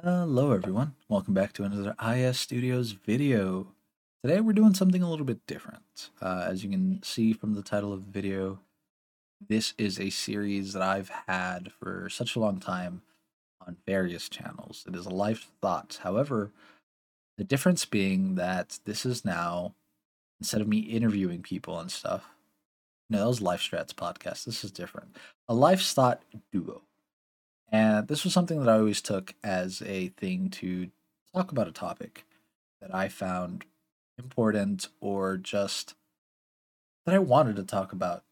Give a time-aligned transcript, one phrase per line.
[0.00, 0.94] Hello, everyone.
[1.10, 3.66] Welcome back to another IS Studios video.
[4.24, 6.08] Today we're doing something a little bit different.
[6.18, 8.60] Uh, as you can see from the title of the video,
[9.46, 13.02] this is a series that I've had for such a long time
[13.66, 14.82] on various channels.
[14.88, 16.00] It is a life thought.
[16.02, 16.52] However,
[17.36, 19.74] the difference being that this is now,
[20.40, 22.30] instead of me interviewing people and stuff,
[23.10, 24.46] no, that was Life Strats podcast.
[24.46, 25.18] This is different.
[25.50, 26.80] A life thought duo.
[27.72, 30.90] And this was something that I always took as a thing to
[31.34, 32.24] talk about a topic
[32.80, 33.64] that I found
[34.18, 35.94] important or just
[37.06, 38.24] that I wanted to talk about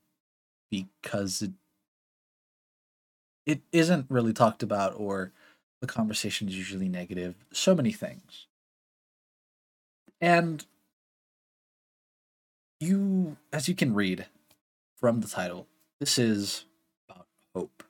[0.71, 1.53] because it
[3.47, 5.33] it isn't really talked about or
[5.81, 7.35] the conversation is usually negative.
[7.53, 8.47] So many things.
[10.21, 10.65] And
[12.79, 14.27] you as you can read
[14.97, 15.67] from the title,
[15.99, 16.65] this is
[17.09, 17.83] about hope.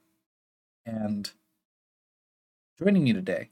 [0.86, 1.30] And
[2.82, 3.50] joining me today,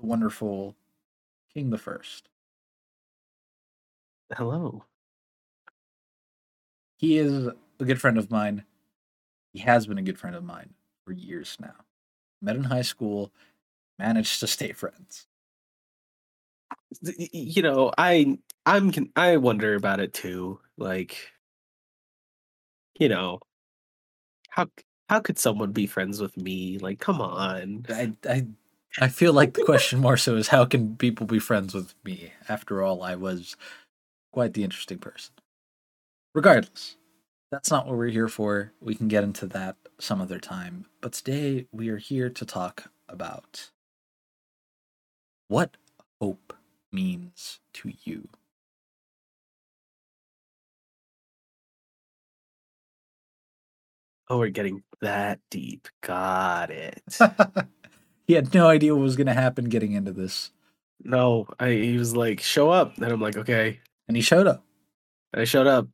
[0.00, 0.74] the wonderful
[1.52, 2.28] King the First.
[4.36, 4.84] Hello.
[6.96, 8.64] He is a good friend of mine.
[9.52, 11.74] He has been a good friend of mine for years now.
[12.42, 13.30] Met in high school,
[13.98, 15.26] managed to stay friends.
[17.32, 20.60] You know, I I'm I wonder about it too.
[20.76, 21.32] Like,
[22.98, 23.40] you know,
[24.48, 24.66] how
[25.08, 26.78] how could someone be friends with me?
[26.78, 27.86] Like, come on.
[27.90, 28.46] I I
[29.00, 32.32] I feel like the question more so is how can people be friends with me?
[32.48, 33.56] After all, I was
[34.32, 35.34] quite the interesting person.
[36.34, 36.96] Regardless,
[37.50, 38.72] that's not what we're here for.
[38.80, 40.86] We can get into that some other time.
[41.00, 43.70] But today we are here to talk about
[45.48, 45.76] what
[46.20, 46.54] hope
[46.92, 48.28] means to you.
[54.28, 55.88] Oh, we're getting that deep.
[56.00, 57.02] Got it.
[58.26, 60.50] he had no idea what was going to happen getting into this.
[61.02, 62.96] No, I, he was like, show up.
[62.96, 63.80] And I'm like, okay.
[64.08, 64.64] And he showed up.
[65.32, 65.88] And I showed up.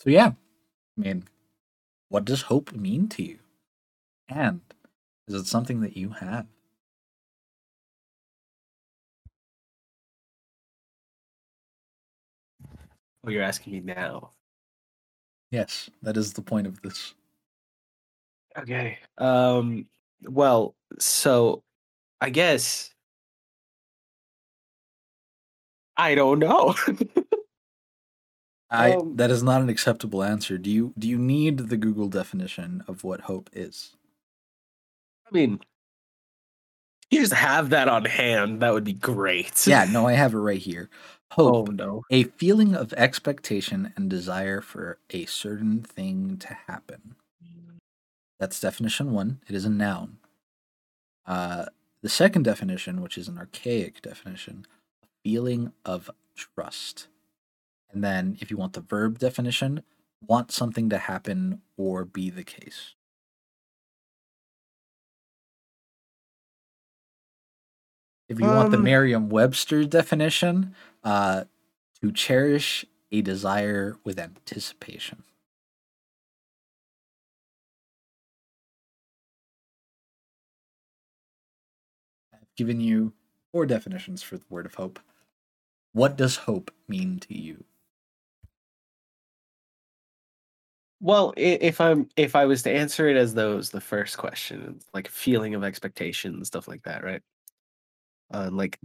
[0.00, 1.24] So, yeah, I mean,
[2.08, 3.38] what does hope mean to you?
[4.28, 4.62] And
[5.28, 6.46] is it something that you have?
[13.24, 14.30] Oh, you're asking me now.
[15.50, 17.14] Yes, that is the point of this.
[18.56, 18.98] Okay.
[19.18, 19.86] Um
[20.22, 21.62] well, so
[22.20, 22.90] I guess
[25.96, 26.74] I don't know.
[28.70, 30.56] I Um, that is not an acceptable answer.
[30.56, 33.96] Do you do you need the Google definition of what hope is?
[35.26, 35.60] I mean,
[37.10, 38.62] you just have that on hand.
[38.62, 39.66] That would be great.
[39.66, 40.88] Yeah, no, I have it right here.
[41.32, 42.02] Hope, Oh no.
[42.10, 47.14] a feeling of expectation and desire for a certain thing to happen.
[48.40, 49.40] That's definition 1.
[49.48, 50.18] It is a noun.
[51.26, 51.66] Uh
[52.02, 54.66] the second definition, which is an archaic definition,
[55.02, 57.08] a feeling of trust.
[57.92, 59.82] And then if you want the verb definition,
[60.26, 62.94] want something to happen or be the case.
[68.28, 70.74] If you want the Um, Merriam Webster definition,
[71.04, 71.44] uh,
[72.00, 75.24] to cherish a desire with anticipation.
[82.34, 83.12] I've given you
[83.52, 84.98] four definitions for the word of hope.
[85.92, 87.64] What does hope mean to you?
[91.00, 95.08] Well, if I'm if I was to answer it as was the first question, like
[95.08, 97.22] feeling of expectation, and stuff like that, right?
[98.32, 98.78] Uh, like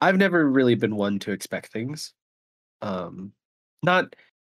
[0.00, 2.12] I've never really been one to expect things.
[2.82, 3.32] Um
[3.82, 4.14] not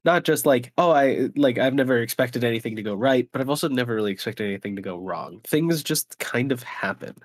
[0.04, 3.50] not just like, oh, I like I've never expected anything to go right, but I've
[3.50, 5.40] also never really expected anything to go wrong.
[5.44, 7.16] Things just kind of happen.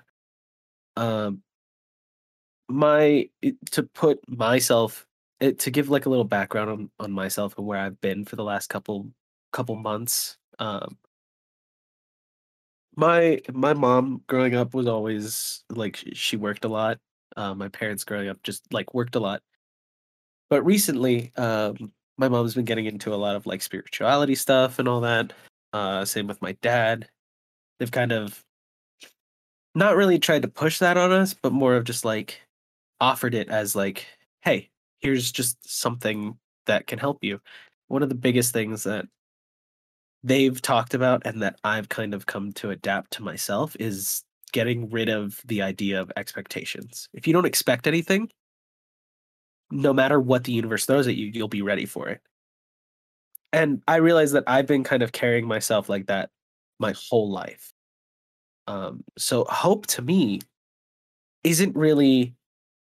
[0.96, 1.42] Um
[2.68, 3.28] my
[3.72, 5.06] to put myself
[5.40, 8.36] it, to give like a little background on, on myself and where I've been for
[8.36, 9.10] the last couple
[9.52, 10.38] couple months.
[10.58, 10.96] Um
[12.96, 16.98] my my mom growing up was always like she worked a lot.
[17.36, 19.42] Uh, my parents growing up just like worked a lot.
[20.50, 24.86] But recently, um, my mom's been getting into a lot of like spirituality stuff and
[24.88, 25.32] all that.
[25.72, 27.08] Uh, same with my dad.
[27.78, 28.44] They've kind of
[29.74, 32.40] not really tried to push that on us, but more of just like
[33.00, 34.06] offered it as like,
[34.42, 34.70] hey,
[35.00, 37.40] here's just something that can help you.
[37.88, 39.06] One of the biggest things that
[40.22, 44.22] they've talked about and that I've kind of come to adapt to myself is
[44.54, 47.08] getting rid of the idea of expectations.
[47.12, 48.30] If you don't expect anything,
[49.72, 52.20] no matter what the universe throws at you, you'll be ready for it.
[53.52, 56.30] And I realize that I've been kind of carrying myself like that
[56.78, 57.72] my whole life.
[58.68, 60.40] Um, so hope to me
[61.42, 62.34] isn't really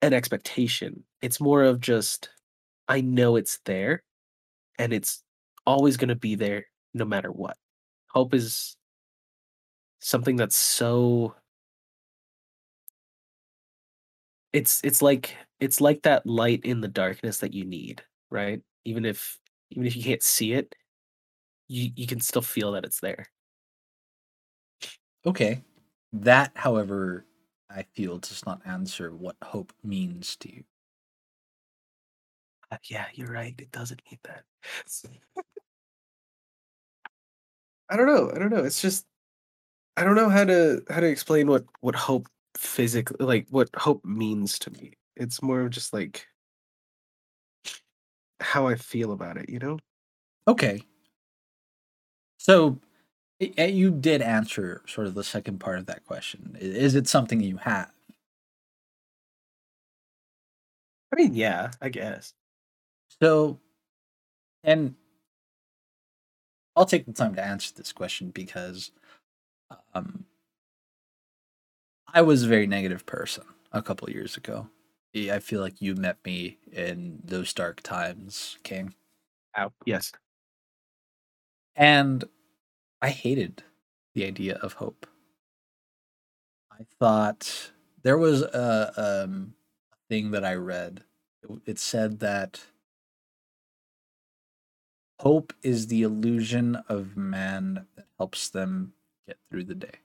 [0.00, 1.04] an expectation.
[1.20, 2.30] It's more of just
[2.88, 4.02] I know it's there
[4.78, 5.22] and it's
[5.66, 6.64] always going to be there
[6.94, 7.58] no matter what.
[8.08, 8.76] Hope is
[10.00, 11.34] something that's so
[14.52, 18.60] it's it's like it's like that light in the darkness that you need, right?
[18.84, 19.38] Even if
[19.70, 20.74] even if you can't see it,
[21.68, 23.26] you you can still feel that it's there.
[25.26, 25.62] Okay.
[26.12, 27.26] That, however,
[27.70, 30.64] I feel does not answer what hope means to you.
[32.72, 33.54] Uh, yeah, you're right.
[33.58, 34.44] It doesn't mean that.
[37.90, 38.30] I don't know.
[38.34, 38.64] I don't know.
[38.64, 39.06] It's just
[39.96, 44.04] I don't know how to how to explain what what hope physically like what hope
[44.04, 44.92] means to me.
[45.16, 46.26] It's more of just like
[48.40, 49.78] how I feel about it, you know?
[50.48, 50.82] Okay.
[52.38, 52.78] So
[53.40, 56.56] you did answer sort of the second part of that question.
[56.60, 57.92] Is it something you have?
[61.12, 62.34] I mean, yeah, I guess.
[63.20, 63.58] So,
[64.64, 64.94] and
[66.76, 68.92] I'll take the time to answer this question because
[69.94, 70.24] um,
[72.12, 74.68] I was a very negative person a couple years ago.
[75.14, 78.94] I feel like you met me in those dark times, King.
[79.58, 79.72] Ow.
[79.84, 80.12] Yes.
[81.74, 82.24] And
[83.02, 83.62] I hated
[84.14, 85.06] the idea of hope.
[86.72, 87.72] I thought
[88.02, 89.54] there was a um,
[90.08, 91.04] thing that I read.
[91.42, 92.60] It, it said that
[95.20, 98.92] hope is the illusion of man that helps them
[99.26, 99.98] get through the day.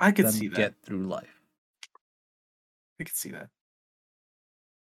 [0.00, 0.56] I could see that.
[0.56, 1.40] Get through life.
[3.00, 3.48] I can see that.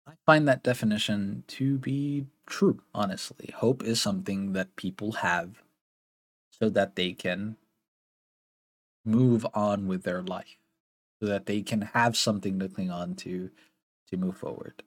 [0.08, 3.52] I find that definition to be true, honestly.
[3.56, 5.62] Hope is something that people have
[6.50, 7.58] so that they can
[9.06, 10.58] move on with their life,
[11.20, 13.52] so that they can have something to cling on to
[14.10, 14.84] to move forward.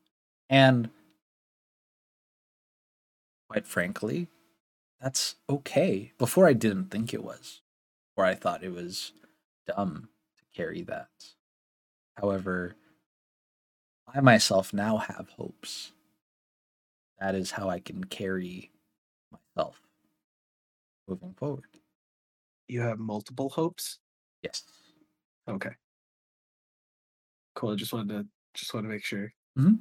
[0.50, 0.90] And
[3.48, 4.28] quite frankly,
[5.00, 6.12] that's okay.
[6.18, 7.62] Before I didn't think it was,
[8.16, 9.12] or I thought it was
[9.66, 10.08] dumb
[10.38, 11.08] to carry that.
[12.16, 12.74] However,
[14.12, 15.92] I myself now have hopes.
[17.20, 18.70] That is how I can carry
[19.32, 19.80] myself
[21.08, 21.64] moving forward.
[22.68, 23.98] You have multiple hopes?
[24.42, 24.62] Yes.
[25.48, 25.70] Okay.
[27.54, 27.72] Cool.
[27.72, 29.32] I just wanted to just want to make sure.
[29.58, 29.74] Mm-hmm.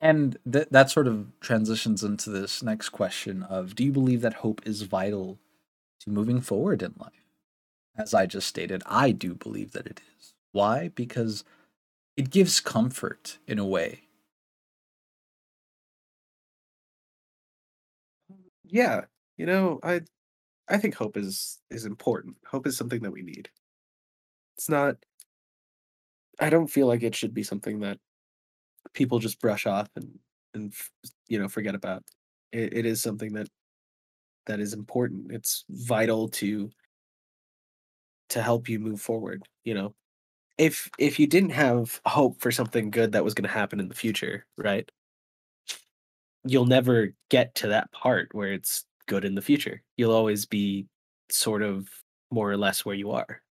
[0.00, 4.34] And th- that sort of transitions into this next question of do you believe that
[4.34, 5.38] hope is vital
[6.00, 7.27] to moving forward in life?
[7.98, 10.32] As I just stated, I do believe that it is.
[10.52, 10.88] Why?
[10.88, 11.44] Because
[12.16, 14.04] it gives comfort in a way.
[18.64, 19.04] Yeah,
[19.36, 20.02] you know, I
[20.68, 22.36] I think hope is is important.
[22.46, 23.50] Hope is something that we need.
[24.56, 24.96] It's not
[26.40, 27.98] I don't feel like it should be something that
[28.94, 30.18] people just brush off and
[30.54, 30.74] and
[31.28, 32.04] you know forget about.
[32.52, 33.48] It, it is something that
[34.46, 35.32] that is important.
[35.32, 36.70] It's vital to
[38.30, 39.94] to help you move forward, you know.
[40.58, 43.88] If if you didn't have hope for something good that was going to happen in
[43.88, 44.90] the future, right?
[46.44, 49.82] You'll never get to that part where it's good in the future.
[49.96, 50.86] You'll always be
[51.30, 51.88] sort of
[52.30, 53.42] more or less where you are.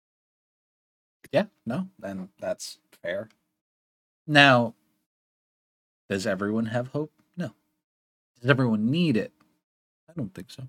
[1.31, 3.29] Yeah, no, then that's fair.
[4.27, 4.75] Now,
[6.09, 7.11] does everyone have hope?
[7.35, 7.51] No.
[8.41, 9.33] Does everyone need it?
[10.09, 10.67] I don't think so.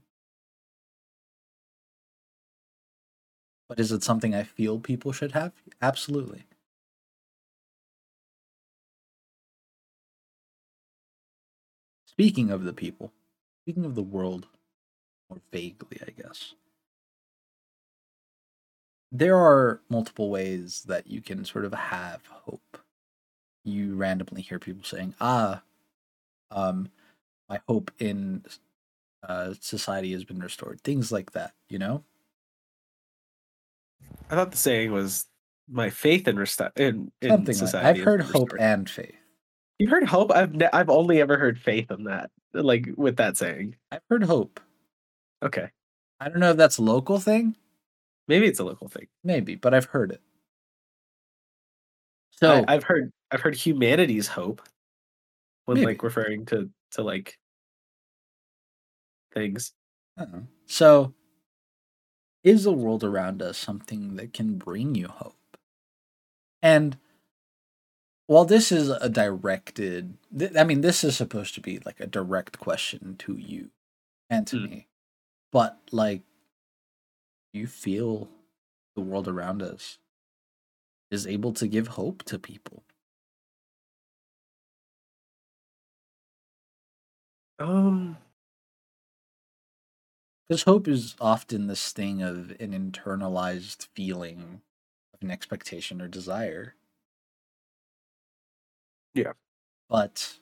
[3.68, 5.52] But is it something I feel people should have?
[5.80, 6.44] Absolutely.
[12.06, 13.12] Speaking of the people,
[13.62, 14.48] speaking of the world,
[15.30, 16.54] more vaguely, I guess,
[19.10, 22.78] there are multiple ways that you can sort of have hope.
[23.64, 25.62] You randomly hear people saying, ah,
[26.50, 26.90] um,
[27.48, 28.44] my hope in
[29.22, 30.82] uh, society has been restored.
[30.82, 32.04] Things like that, you know?
[34.30, 35.26] I thought the saying was
[35.70, 38.00] my faith in resta- in, in Something like society.
[38.00, 39.14] I've heard restored." hope and faith.
[39.78, 40.32] You've heard hope.
[40.32, 43.76] I've ne- I've only ever heard faith in that, like with that saying.
[43.92, 44.60] I've heard hope.
[45.42, 45.70] Okay,
[46.20, 47.54] I don't know if that's a local thing,
[48.26, 49.06] maybe it's a local thing.
[49.22, 50.20] maybe, but I've heard it.
[52.32, 54.62] So I, I've heard I've heard humanity's hope
[55.66, 55.86] when Maybe.
[55.86, 57.38] like referring to to like
[59.32, 59.72] things.
[60.18, 60.40] Uh-uh.
[60.66, 61.14] So,
[62.48, 65.34] is the world around us something that can bring you hope?
[66.62, 66.98] And
[68.26, 72.06] while this is a directed, th- I mean, this is supposed to be like a
[72.06, 73.70] direct question to you
[74.30, 74.70] and to Mm.
[74.70, 74.86] me.
[75.52, 76.22] but like
[77.52, 78.28] you feel
[78.94, 79.98] the world around us
[81.10, 82.82] is able to give hope to people.
[87.58, 88.16] Um,
[90.48, 94.62] Because hope is often this thing of an internalized feeling
[95.14, 96.74] of an expectation or desire.
[99.14, 99.32] Yeah.
[99.88, 100.38] But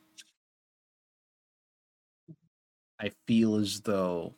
[3.01, 4.35] I feel as though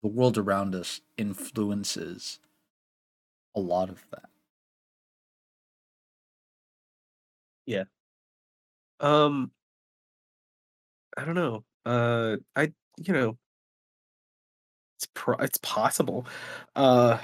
[0.00, 2.40] the world around us influences
[3.56, 4.30] a lot of that.
[7.66, 7.84] Yeah.
[9.00, 9.50] Um,
[11.16, 11.64] I don't know.
[11.84, 13.38] Uh, I you know,
[14.98, 16.26] it's pro- it's possible.
[16.74, 17.18] Uh,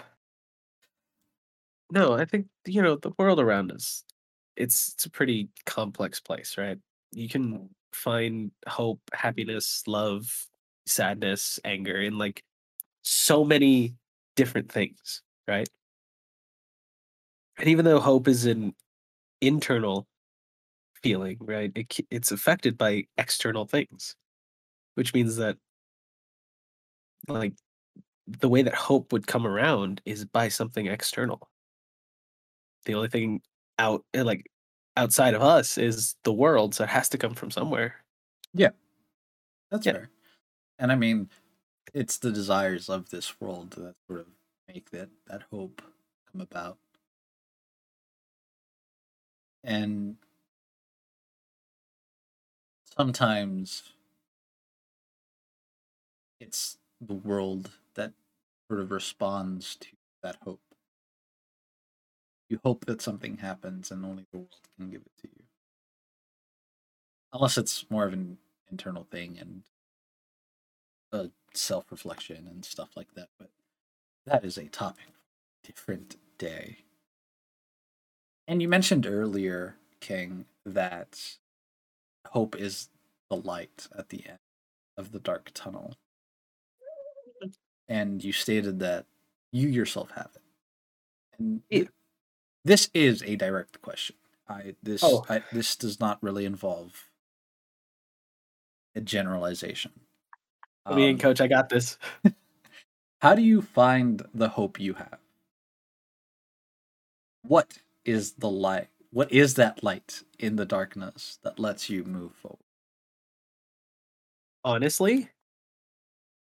[1.90, 4.04] no, I think you know the world around us.
[4.56, 6.78] It's it's a pretty complex place, right?
[7.12, 10.24] You can find hope, happiness, love,
[10.86, 12.42] sadness, anger in like
[13.02, 13.96] so many
[14.36, 15.68] different things, right?
[17.58, 18.74] And even though hope is an
[19.40, 20.06] internal
[21.02, 21.72] feeling, right?
[21.74, 24.16] It, it's affected by external things,
[24.94, 25.58] which means that
[27.28, 27.54] like
[28.26, 31.48] the way that hope would come around is by something external.
[32.84, 33.42] The only thing
[33.78, 34.46] out eh, like
[34.96, 37.96] outside of us is the world, so it has to come from somewhere.
[38.54, 38.70] Yeah.
[39.70, 39.92] That's Yeah.
[39.92, 40.10] fair.
[40.78, 41.30] And I mean,
[41.94, 44.28] it's the desires of this world that sort of
[44.68, 45.82] make that that hope
[46.32, 46.78] come about.
[49.64, 50.16] And
[52.96, 53.91] sometimes
[56.42, 58.12] it's the world that
[58.68, 59.88] sort of responds to
[60.22, 60.60] that hope.
[62.48, 65.44] You hope that something happens and only the world can give it to you.
[67.32, 68.38] Unless it's more of an
[68.70, 69.62] internal thing and
[71.12, 73.28] a self reflection and stuff like that.
[73.38, 73.50] But
[74.26, 75.20] that is a topic for
[75.62, 76.78] a different day.
[78.48, 81.36] And you mentioned earlier, King, that
[82.28, 82.88] hope is
[83.30, 84.38] the light at the end
[84.96, 85.94] of the dark tunnel.
[87.88, 89.06] And you stated that
[89.52, 90.42] you yourself have it.
[91.38, 91.84] And Yeah.
[92.64, 94.16] this is a direct question.
[94.48, 95.24] I this Oh.
[95.28, 97.08] I, this does not really involve
[98.94, 99.92] a generalization.
[100.90, 101.98] Me and Um, coach, I got this.
[103.20, 105.18] how do you find the hope you have?
[107.42, 108.88] What is the light?
[109.10, 112.58] What is that light in the darkness that lets you move forward?
[114.64, 115.30] Honestly,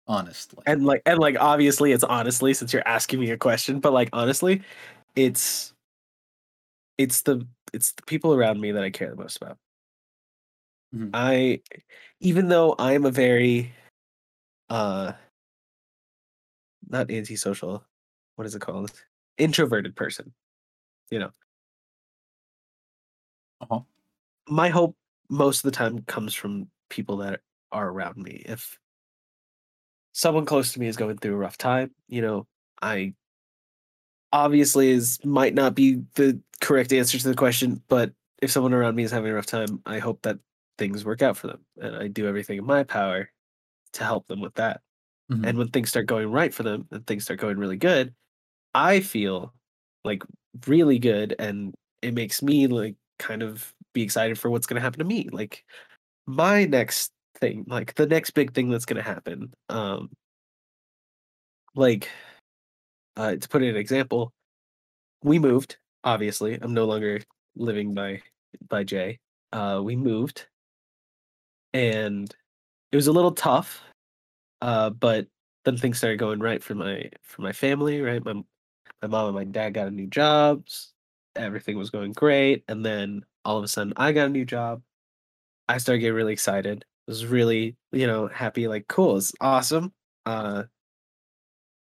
[0.08, 0.62] Honestly.
[0.66, 4.08] and like and like obviously it's honestly since you're asking me a question, but like
[4.12, 4.62] honestly,
[5.16, 5.72] it's
[6.98, 9.58] it's the it's the people around me that I care the most about.
[10.92, 11.10] Mhm.
[11.14, 11.60] I
[12.20, 13.72] even though I'm a very
[14.70, 15.12] uh
[16.88, 17.84] not antisocial,
[18.36, 18.92] what is it called?
[19.38, 20.32] Introverted person.
[21.10, 21.32] You know,
[23.60, 23.80] Uh-huh.
[24.48, 24.96] my hope
[25.30, 27.40] most of the time comes from people that
[27.72, 28.42] are around me.
[28.46, 28.78] If
[30.16, 32.46] someone close to me is going through a rough time, you know,
[32.82, 33.14] I
[34.32, 38.94] obviously is might not be the correct answer to the question, but if someone around
[38.96, 40.38] me is having a rough time, I hope that
[40.78, 43.30] things work out for them and I do everything in my power
[43.94, 44.82] to help them with that.
[45.32, 45.46] Mhm.
[45.46, 48.14] And when things start going right for them and things start going really good,
[48.74, 49.54] I feel
[50.04, 50.22] like
[50.66, 54.82] really good and it makes me like kind of be excited for what's going to
[54.82, 55.28] happen to me.
[55.32, 55.64] Like
[56.26, 59.52] my next thing, like the next big thing that's going to happen.
[59.68, 60.10] Um
[61.74, 62.08] like
[63.16, 64.32] uh to put in an example,
[65.22, 66.58] we moved, obviously.
[66.60, 67.20] I'm no longer
[67.56, 68.22] living by
[68.68, 69.18] by Jay.
[69.52, 70.46] Uh we moved
[71.74, 72.34] and
[72.92, 73.82] it was a little tough
[74.62, 75.26] uh, but
[75.64, 78.24] then things started going right for my for my family, right?
[78.24, 78.34] My
[79.02, 80.92] my mom and my dad got a new jobs.
[81.36, 84.82] Everything was going great, and then all of a sudden, I got a new job.
[85.68, 86.84] I started getting really excited.
[87.06, 88.66] Was really, you know, happy.
[88.68, 89.92] Like, cool, it's awesome.
[90.24, 90.64] Uh,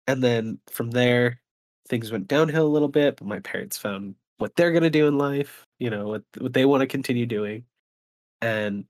[0.07, 1.41] and then from there,
[1.89, 3.17] things went downhill a little bit.
[3.17, 5.65] But my parents found what they're gonna do in life.
[5.79, 7.65] You know, what what they want to continue doing,
[8.41, 8.85] and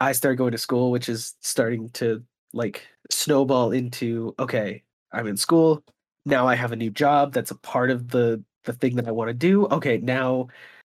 [0.00, 5.36] I started going to school, which is starting to like snowball into okay, I'm in
[5.36, 5.84] school.
[6.26, 9.12] Now I have a new job that's a part of the the thing that I
[9.12, 9.66] want to do.
[9.68, 10.48] Okay, now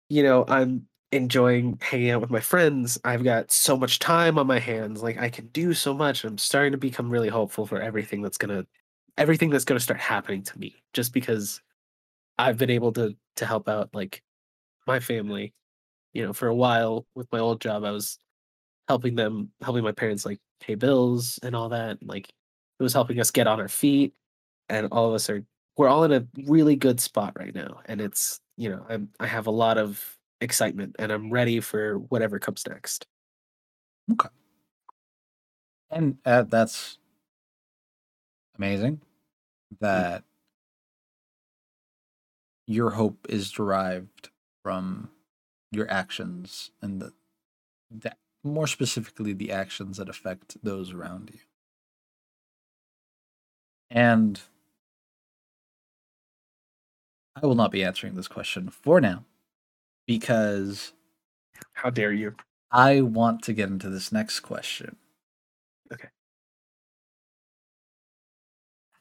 [0.10, 3.00] you know, I'm enjoying hanging out with my friends.
[3.04, 5.04] I've got so much time on my hands.
[5.04, 6.24] Like I can do so much.
[6.24, 8.68] I'm starting to become really hopeful for everything that's to
[9.18, 11.62] everything that's to start happening to me just because
[12.38, 14.22] I've been able to to help out like
[14.88, 15.54] my family.
[16.14, 18.20] You know, for a while with my old job I was
[18.88, 21.98] helping them helping my parents like pay bills and all that.
[22.04, 24.14] Like it was helping us get on our feet,
[24.70, 25.44] and all of us are
[25.78, 27.82] we're all in a really good spot right now.
[27.86, 31.98] And it's you know I'm I have a lot of excitement, and I'm ready for
[31.98, 33.08] whatever comes next.
[34.12, 34.30] Okay.
[35.90, 36.98] And uh, that's
[38.58, 39.02] amazing
[39.80, 40.24] that
[42.68, 44.30] your hope is derived
[44.64, 45.10] from
[45.72, 47.14] your actions and the,
[47.92, 51.40] that more specifically the actions that affect those around you.
[53.92, 54.40] And
[57.36, 59.26] I will not be answering this question for now
[60.08, 60.94] because
[61.74, 62.36] How dare you?
[62.72, 64.98] I want to get into this next question.
[65.94, 66.10] Okay.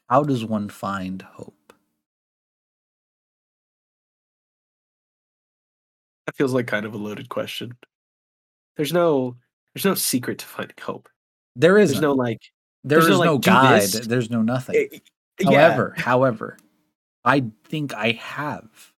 [0.09, 1.73] How does one find hope?
[6.25, 7.75] That feels like kind of a loaded question.
[8.77, 9.35] There's no
[9.73, 11.09] there's no secret to finding hope.
[11.55, 12.41] There is There's no like
[12.83, 13.89] there is there's no, no, like, guide.
[13.89, 14.75] There's no nothing.
[14.91, 14.99] eh,
[15.39, 15.51] yeah.
[15.51, 16.57] However, however,
[17.23, 18.93] I think I have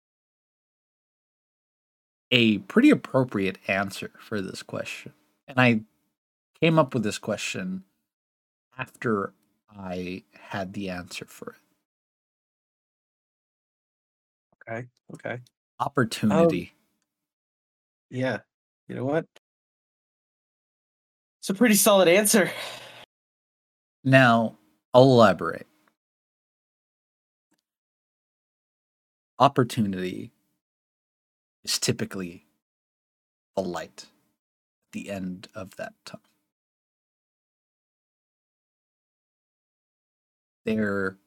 [2.32, 5.14] a pretty appropriate answer for this question.
[5.48, 5.82] And I
[6.62, 7.84] came up with this question
[8.78, 9.34] after
[9.70, 11.58] I had the answer for it.
[14.70, 14.88] Okay.
[15.14, 15.40] Okay.
[15.80, 16.74] Opportunity.
[16.74, 16.78] Oh,
[18.10, 18.40] yeah.
[18.88, 19.26] You know what?
[21.40, 22.52] It's a pretty solid answer.
[24.04, 24.58] Now,
[24.94, 25.68] I'll elaborate.
[29.40, 30.32] Opportunity
[31.68, 32.46] is typically
[33.56, 36.24] the light at the end of that tunnel.
[40.66, 41.18] There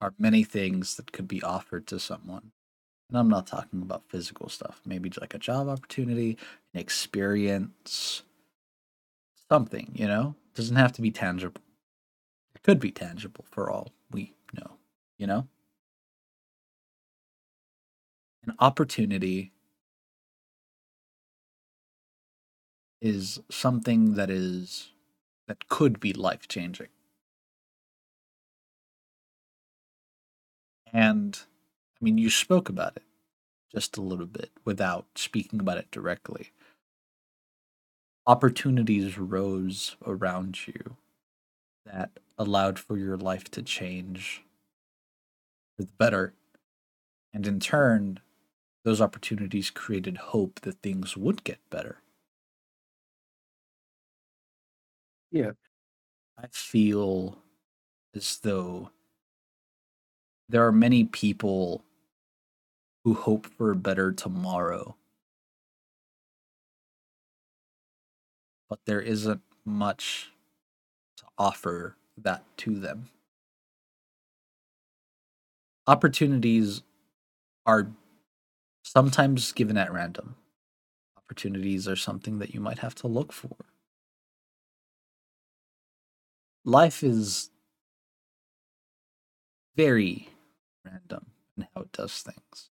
[0.00, 2.52] are many things that could be offered to someone.
[3.08, 6.36] And I'm not talking about physical stuff, maybe like a job opportunity,
[6.74, 8.22] an experience,
[9.48, 10.34] something, you know?
[10.54, 11.62] doesn't have to be tangible.
[12.54, 14.72] It could be tangible for all we know,
[15.16, 15.46] you know?
[18.48, 19.52] An opportunity
[23.02, 24.92] is something that is
[25.48, 26.88] that could be life changing.
[30.94, 31.38] And
[32.00, 33.02] I mean, you spoke about it
[33.70, 36.52] just a little bit without speaking about it directly.
[38.26, 40.96] Opportunities rose around you
[41.84, 44.42] that allowed for your life to change
[45.76, 46.32] for the better.
[47.34, 48.20] And in turn,
[48.84, 52.02] those opportunities created hope that things would get better.
[55.30, 55.52] Yeah.
[56.38, 57.38] I feel
[58.14, 58.90] as though
[60.48, 61.84] there are many people
[63.02, 64.96] who hope for a better tomorrow,
[68.68, 70.32] but there isn't much
[71.18, 73.10] to offer that to them.
[75.88, 76.82] Opportunities
[77.66, 77.92] are
[78.92, 80.36] sometimes given at random.
[81.16, 83.56] Opportunities are something that you might have to look for.
[86.64, 87.50] Life is
[89.76, 90.28] very
[90.84, 92.70] random in how it does things.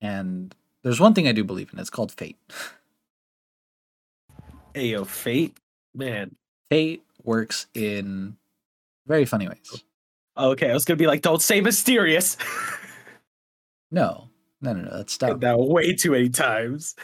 [0.00, 2.38] And there's one thing I do believe in, it's called fate.
[4.74, 5.58] Ayo, fate,
[5.94, 6.36] man.
[6.70, 8.36] Fate works in
[9.06, 9.82] very funny ways.
[10.36, 12.36] Okay, I was gonna be like, don't say mysterious.
[13.90, 14.28] No,
[14.60, 15.40] no, no, no, that's dumb.
[15.40, 16.94] that way too many times.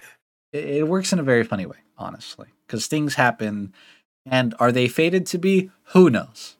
[0.53, 3.73] It, it works in a very funny way, honestly, because things happen,
[4.27, 5.71] and are they fated to be?
[5.93, 6.57] Who knows?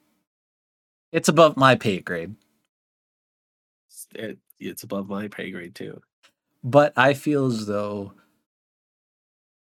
[1.13, 2.35] It's above my pay grade,
[4.15, 6.01] It, it's above my pay grade too.
[6.63, 8.13] but I feel as though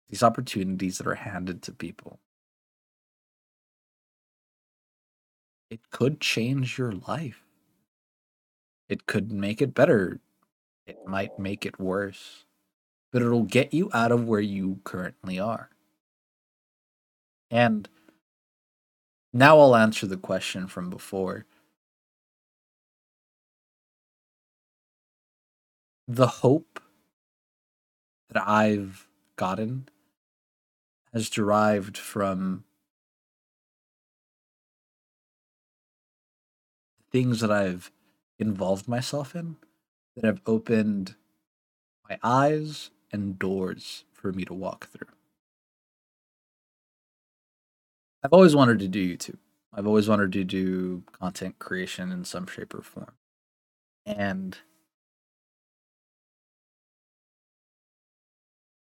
[0.10, 2.20] these opportunities that are handed to people,
[5.70, 7.44] it could change your life.
[8.90, 10.20] It could make it better.
[10.88, 12.46] It might make it worse,
[13.12, 15.70] but it'll get you out of where you currently are.
[17.52, 17.90] And
[19.34, 21.46] now I'll answer the question from before.
[26.08, 26.80] The hope
[28.30, 29.90] that I've gotten
[31.14, 32.64] has derived from
[37.12, 37.92] things that I've
[38.40, 39.58] involved myself in
[40.18, 41.16] that have opened
[42.10, 45.08] my eyes and doors for me to walk through.
[48.24, 49.38] I've always wanted to do YouTube.
[49.74, 53.14] I've always wanted to do content creation in some shape or form.
[54.06, 54.58] And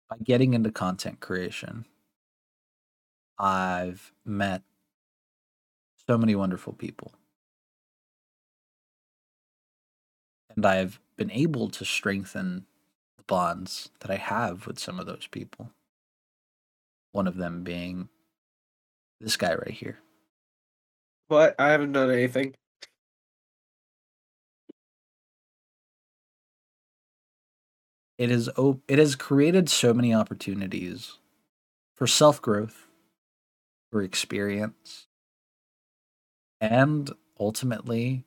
[0.09, 1.87] by getting into content creation,
[3.39, 4.63] I've met
[6.09, 7.13] so many wonderful people.
[10.57, 12.67] And I've been able to strengthen
[13.19, 15.71] the bonds that I have with some of those people.
[17.13, 18.09] One of them being
[19.21, 19.99] this guy right here.
[21.29, 21.55] What?
[21.59, 22.55] I haven't done anything.
[28.19, 31.19] It is op- it has created so many opportunities
[31.97, 32.87] for self-growth,
[33.91, 35.07] for experience,
[36.61, 38.25] and ultimately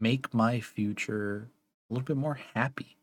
[0.00, 1.50] make my future
[1.90, 2.96] a little bit more happy.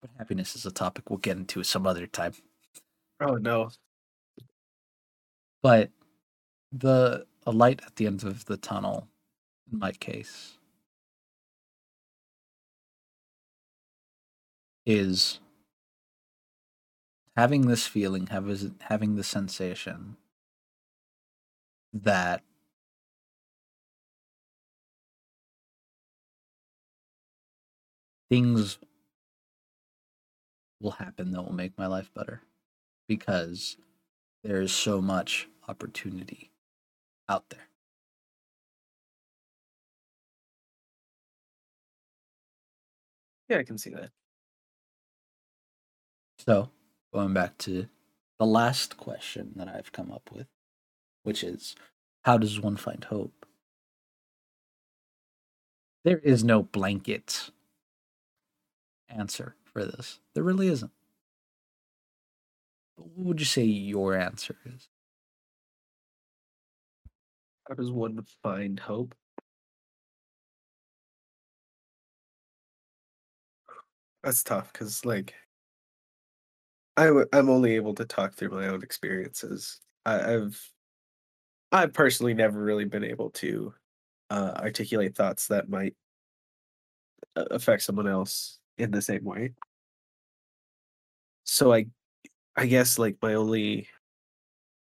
[0.00, 2.34] But happiness is a topic we'll get into some other time.
[3.20, 3.70] Oh no.
[5.62, 5.90] But
[6.70, 9.08] the a light at the end of the tunnel,
[9.72, 10.58] in my case,
[14.86, 15.40] is
[17.36, 20.16] having this feeling, have having the sensation
[21.92, 22.42] that
[28.30, 28.78] things
[30.80, 32.42] will happen that will make my life better
[33.08, 33.76] because
[34.44, 36.50] there is so much opportunity
[37.28, 37.68] out there.
[43.48, 44.10] Yeah, I can see that.
[46.38, 46.70] So,
[47.12, 47.88] going back to
[48.38, 50.46] the last question that I've come up with,
[51.22, 51.74] which is
[52.24, 53.46] how does one find hope?
[56.04, 57.50] There is no blanket
[59.08, 60.20] answer for this.
[60.34, 60.92] There really isn't.
[62.96, 64.88] But what would you say your answer is?
[67.68, 69.14] How does one find hope?
[74.22, 75.34] That's tough because, like,
[76.96, 79.80] I w- I'm only able to talk through my own experiences.
[80.04, 80.72] I, I've
[81.72, 83.74] I've personally never really been able to
[84.30, 85.96] uh, articulate thoughts that might
[87.36, 89.54] affect someone else in the same way.
[91.44, 91.86] So I
[92.56, 93.88] I guess like my only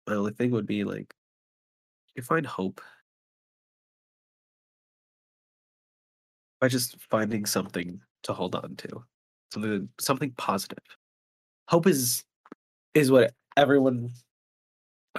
[0.06, 1.14] my only thing would be like
[2.14, 2.80] you find hope
[6.60, 9.04] by just finding something to hold on to.
[9.52, 10.84] Something something positive
[11.68, 12.24] hope is
[12.94, 14.10] is what everyone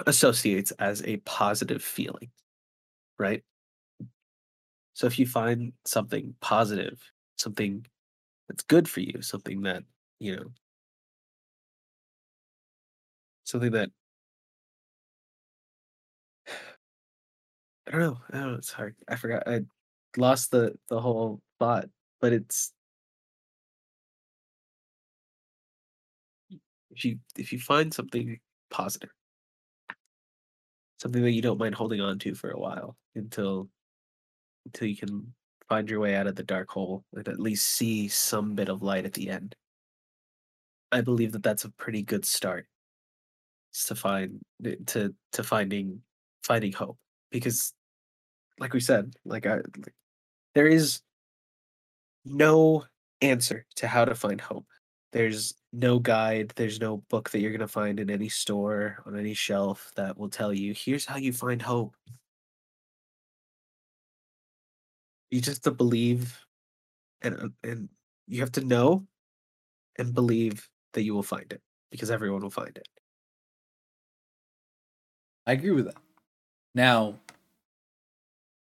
[0.06, 2.30] associates as a positive feeling
[3.18, 3.42] right
[4.94, 7.00] so if you find something positive
[7.36, 7.86] something
[8.50, 9.84] that's good for you something that
[10.18, 10.46] you know
[13.44, 13.90] something that
[17.86, 18.18] I don't know.
[18.30, 18.58] I don't know.
[18.58, 18.96] It's hard.
[19.08, 19.44] I forgot.
[19.46, 19.60] I
[20.16, 21.88] lost the the whole thought,
[22.20, 22.72] but it's
[26.90, 29.10] if you if you find something positive,
[30.98, 33.68] something that you don't mind holding on to for a while until
[34.66, 35.32] until you can
[35.70, 38.82] find your way out of the dark hole and at least see some bit of
[38.82, 39.54] light at the end.
[40.92, 42.66] I believe that that's a pretty good start
[43.86, 46.02] to find eh, to to finding
[46.42, 46.98] finding hope
[47.30, 47.72] because
[48.58, 49.94] like we said like I like,
[50.56, 51.02] there is
[52.24, 52.84] no
[53.20, 54.66] answer to how to find hope
[55.12, 59.18] there's no guide, there's no book that you're going to find in any store, on
[59.18, 61.94] any shelf that will tell you, here's how you find hope.
[65.30, 66.38] You just have to believe
[67.22, 67.88] and uh, and
[68.26, 69.06] you have to know
[69.98, 72.88] and believe that you will find it because everyone will find it.
[75.46, 75.96] I agree with that.
[76.74, 77.14] Now,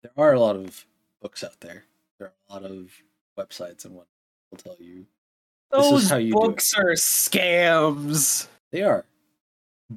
[0.02, 0.84] there are a lot of
[1.22, 1.84] books out there.
[2.18, 2.90] There are a lot of
[3.38, 4.06] websites and what
[4.50, 5.06] will tell you
[5.70, 8.48] those books are scams.
[8.70, 9.04] They are.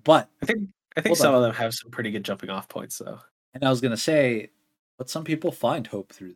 [0.03, 1.35] But I think I think some on.
[1.35, 3.19] of them have some pretty good jumping off points though.
[3.53, 4.49] And I was gonna say,
[4.97, 6.35] but some people find hope through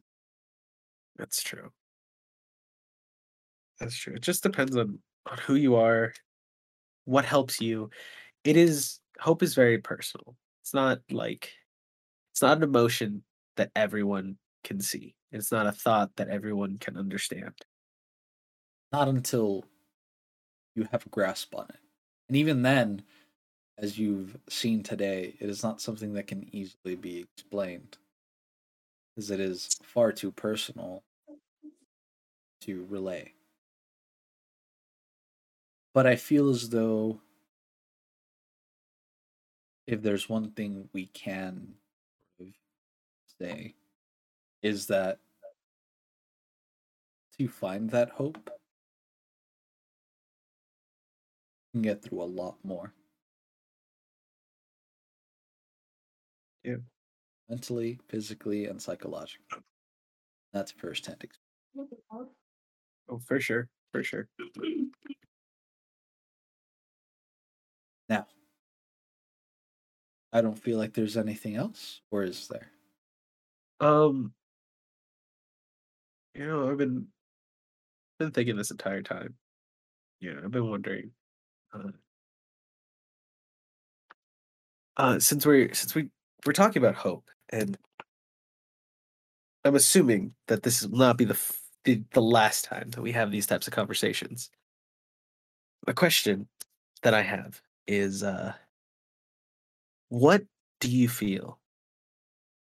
[1.18, 1.70] That's true.
[3.80, 4.16] That's true.
[4.16, 5.00] It just depends on,
[5.30, 6.14] on who you are,
[7.06, 7.90] what helps you.
[8.44, 10.36] It is hope is very personal.
[10.62, 11.52] It's not like
[12.32, 13.24] it's not an emotion
[13.58, 15.16] that everyone can see.
[15.32, 17.54] It's not a thought that everyone can understand
[18.94, 19.66] not until
[20.76, 21.80] you have a grasp on it.
[22.30, 23.02] And even then,
[23.80, 27.98] as you've seen today, it is not something that can easily be explained,
[29.18, 31.04] as it is far too personal
[32.62, 33.34] to relay.
[35.94, 37.22] But I feel as though
[39.88, 41.76] if there's one thing we can
[43.40, 43.76] say,
[44.62, 45.20] is that
[47.38, 48.50] to find that hope
[51.74, 52.94] you can get through a lot more.
[56.64, 56.78] Yeah.
[57.50, 59.62] Mentally, physically, and psychologically.
[60.54, 62.32] That's first hand experience.
[63.10, 64.28] Oh, for sure, for sure.
[68.10, 68.28] Now,
[70.32, 72.72] I don't feel like there's anything else, or is there?
[73.80, 74.34] Um,
[76.34, 77.08] you know, I've been
[78.20, 79.36] been thinking this entire time.
[80.20, 81.12] You know, I've been wondering.
[81.74, 81.92] Uh,
[84.98, 86.10] uh, since we're since we
[86.46, 87.78] we're talking about hope, and
[89.66, 93.12] I'm assuming that this will not be the f- the, the last time that we
[93.12, 94.50] have these types of conversations.
[95.88, 96.48] A question
[97.02, 98.54] that I have is, uh,
[100.10, 100.44] what
[100.80, 101.60] do you feel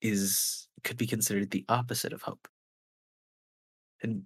[0.01, 2.47] is could be considered the opposite of hope?
[4.01, 4.23] And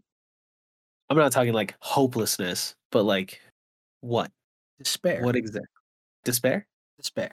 [1.09, 3.41] I'm not talking like hopelessness, but like
[4.01, 4.31] what?
[4.79, 5.21] Despair.
[5.23, 5.67] What exactly?
[6.23, 6.67] Despair?
[6.97, 7.31] Despair.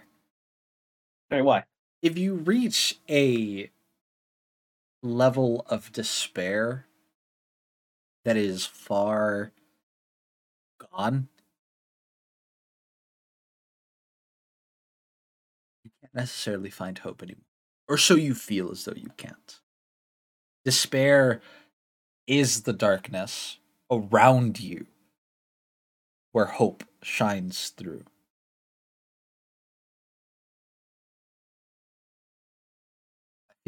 [1.30, 1.64] All right, why?
[2.02, 3.70] If you reach a
[5.02, 6.86] level of despair
[8.24, 9.52] that is far
[10.92, 11.28] gone,
[15.84, 17.44] you can't necessarily find hope anymore.
[17.86, 19.60] Or so you feel as though you can't.
[20.64, 21.40] Despair
[22.26, 23.58] is the darkness
[23.90, 24.86] around you
[26.32, 28.04] where hope shines through.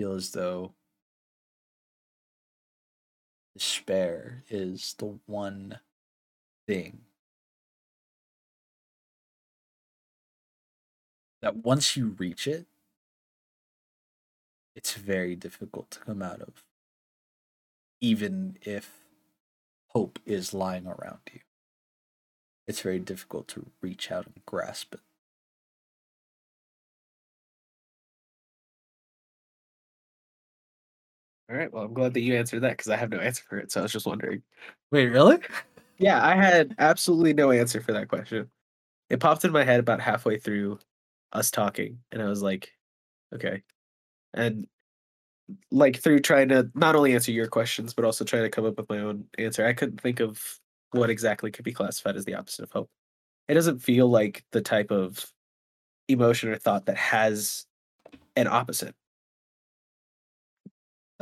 [0.03, 0.73] Feel as though
[3.55, 5.79] despair is the one
[6.67, 7.03] thing
[11.41, 12.67] that once you reach it,
[14.75, 16.65] it's very difficult to come out of,
[18.01, 19.05] even if
[19.91, 21.41] hope is lying around you.
[22.67, 25.12] It's very difficult to reach out and grasp it.
[31.51, 33.59] All right, well, I'm glad that you answered that because I have no answer for
[33.59, 33.71] it.
[33.73, 34.43] So I was just wondering.
[34.91, 35.39] Wait, really?
[35.99, 38.51] Yeah, I had absolutely no answer for that question.
[39.11, 40.79] It popped in my head about halfway through
[41.33, 42.73] us talking, and I was like,
[43.35, 43.63] okay.
[44.35, 44.67] And
[45.71, 48.77] like through trying to not only answer your questions, but also trying to come up
[48.77, 50.43] with my own answer, I couldn't think of
[50.93, 52.91] what exactly could be classified as the opposite of hope.
[53.49, 55.27] It doesn't feel like the type of
[56.09, 57.67] emotion or thought that has
[58.37, 58.95] an opposite.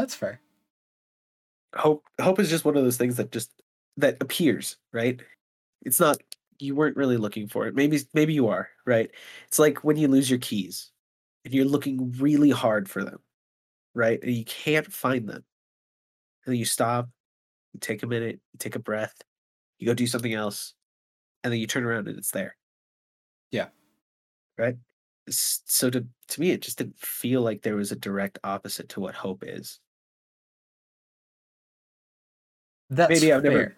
[0.00, 0.40] That's fair.
[1.76, 3.52] Hope hope is just one of those things that just
[3.98, 5.20] that appears, right?
[5.82, 6.16] It's not
[6.58, 7.74] you weren't really looking for it.
[7.74, 9.10] Maybe maybe you are, right?
[9.46, 10.90] It's like when you lose your keys
[11.44, 13.18] and you're looking really hard for them,
[13.94, 14.18] right?
[14.22, 15.44] And you can't find them.
[16.46, 17.10] And then you stop,
[17.74, 19.14] you take a minute, you take a breath,
[19.78, 20.72] you go do something else,
[21.44, 22.56] and then you turn around and it's there.
[23.50, 23.68] Yeah.
[24.56, 24.76] Right?
[25.28, 29.00] So to to me it just didn't feel like there was a direct opposite to
[29.00, 29.78] what hope is.
[32.90, 33.50] That's Maybe I've fair.
[33.52, 33.76] never-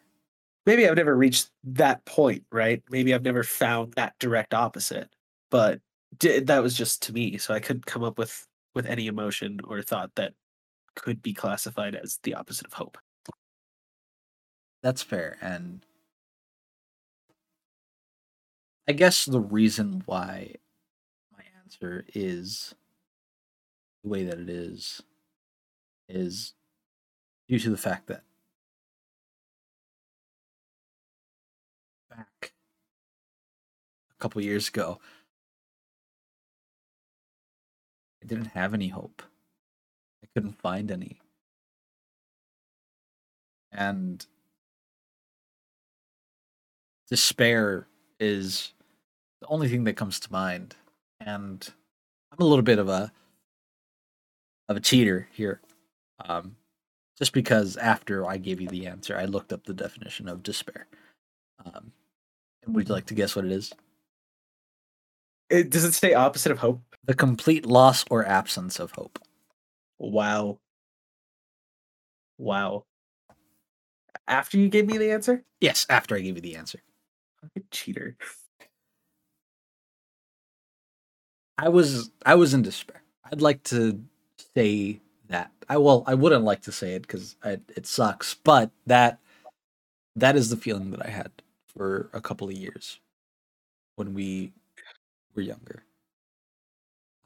[0.66, 2.82] maybe I've never reached that point, right?
[2.90, 5.14] Maybe I've never found that direct opposite,
[5.50, 5.80] but
[6.18, 7.36] di- that was just to me.
[7.38, 10.32] So I couldn't come up with with any emotion or thought that
[10.96, 12.96] could be classified as the opposite of hope.
[14.82, 15.36] That's fair.
[15.42, 15.84] And
[18.88, 20.54] I guess the reason why
[21.36, 22.74] my answer is
[24.02, 25.02] the way that it is
[26.08, 26.54] is
[27.48, 28.24] due to the fact that
[32.16, 32.52] back
[34.10, 35.00] a couple years ago,
[38.22, 39.22] I didn't have any hope.
[40.22, 41.20] I couldn't find any.
[43.72, 44.24] And
[47.08, 47.86] despair
[48.20, 48.72] is
[49.40, 50.76] the only thing that comes to mind.
[51.20, 51.66] And
[52.30, 53.10] I'm a little bit of a
[54.68, 55.60] of a cheater here.
[56.24, 56.56] Um
[57.18, 60.86] just because after I gave you the answer, I looked up the definition of despair.
[61.64, 61.92] Um,
[62.66, 63.72] would you like to guess what it is?
[65.50, 66.80] It, does it say opposite of hope?
[67.04, 69.18] The complete loss or absence of hope.
[69.98, 70.58] Wow.
[72.38, 72.84] Wow.
[74.26, 75.44] After you gave me the answer?
[75.60, 76.80] Yes, after I gave you the answer.
[77.42, 78.16] Fucking cheater.
[81.58, 83.02] I was I was in despair.
[83.30, 84.00] I'd like to
[84.54, 85.50] say that.
[85.68, 89.18] I well, I wouldn't like to say it because it sucks, but that
[90.16, 91.30] that is the feeling that I had
[91.76, 93.00] for a couple of years
[93.96, 94.52] when we
[95.34, 95.84] were younger.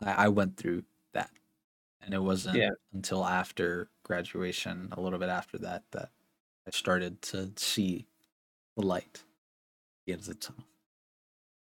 [0.00, 1.30] I, I went through that,
[2.02, 2.70] and it wasn't Yeah.
[2.92, 6.10] until after graduation, a little bit after that, that
[6.66, 8.06] I started to see
[8.76, 10.64] the light, at the end of the tunnel.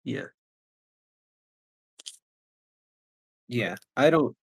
[0.03, 0.27] Yeah.
[3.47, 4.35] Yeah, I don't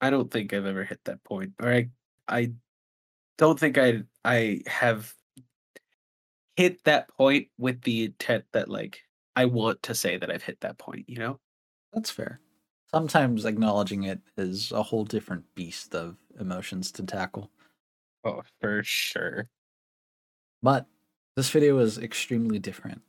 [0.00, 1.90] I don't think I've ever hit that point, or I
[2.28, 2.52] I
[3.38, 5.14] don't think I I have
[6.58, 9.00] hit that point with the intent that like
[9.36, 11.38] I want to say that I've hit that point, you know?
[11.92, 12.40] That's fair.
[12.90, 17.48] Sometimes acknowledging it is a whole different beast of emotions to tackle.
[18.24, 19.48] Oh, for sure.
[20.60, 20.86] But
[21.36, 23.02] this video is extremely different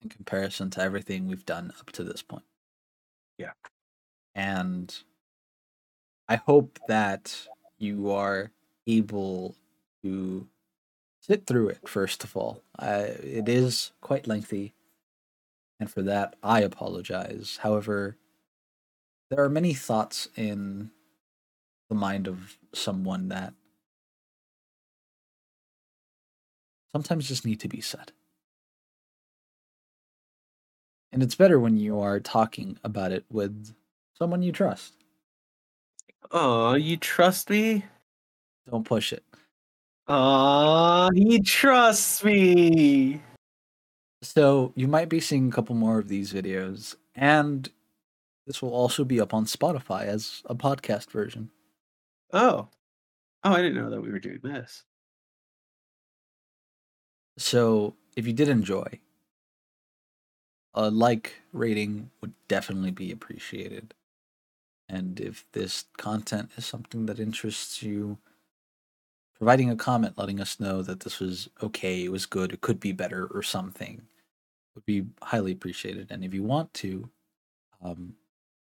[0.00, 2.46] in comparison to everything we've done up to this point.
[3.36, 3.52] Yeah.
[4.34, 4.96] And
[6.26, 7.36] I hope that
[7.76, 8.50] you are
[8.86, 9.56] able
[10.02, 10.48] to
[11.26, 12.62] sit through it, first of all.
[12.78, 14.74] I, it is quite lengthy,
[15.80, 17.58] and for that, I apologize.
[17.62, 18.16] However,
[19.30, 20.90] there are many thoughts in
[21.88, 23.54] the mind of someone that
[26.92, 28.12] sometimes just need to be said.
[31.10, 33.74] And it's better when you are talking about it with
[34.18, 34.94] someone you trust.
[36.30, 37.84] Oh, you trust me?
[38.68, 39.22] Don't push it.
[40.06, 43.22] Aw, he trusts me.
[44.22, 47.70] So you might be seeing a couple more of these videos, and
[48.46, 51.50] this will also be up on Spotify as a podcast version.
[52.32, 52.68] Oh.
[53.44, 54.84] Oh, I didn't know that we were doing this.
[57.36, 59.00] So if you did enjoy,
[60.74, 63.94] a like rating would definitely be appreciated.
[64.88, 68.18] And if this content is something that interests you,
[69.38, 72.80] providing a comment letting us know that this was okay, it was good, it could
[72.80, 74.02] be better, or something
[74.74, 76.10] would be highly appreciated.
[76.10, 77.08] And if you want to,
[77.82, 78.14] um,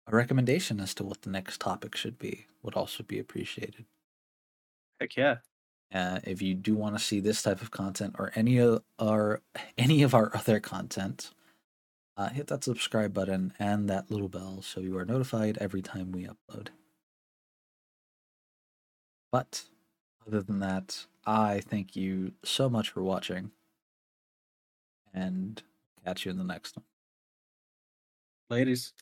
[0.07, 3.85] a recommendation as to what the next topic should be would also be appreciated.
[4.99, 5.37] Heck yeah.
[5.93, 9.41] Uh, if you do want to see this type of content or any of our
[9.77, 11.31] any of our other content,
[12.17, 16.11] uh, hit that subscribe button and that little bell so you are notified every time
[16.11, 16.67] we upload.
[19.31, 19.63] But
[20.27, 23.51] other than that, I thank you so much for watching
[25.13, 25.61] and
[26.05, 26.85] catch you in the next one.
[28.49, 28.93] Ladies.